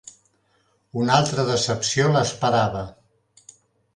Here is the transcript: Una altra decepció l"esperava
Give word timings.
Una 1.01 1.17
altra 1.17 1.43
decepció 1.51 2.07
l"esperava 2.13 2.81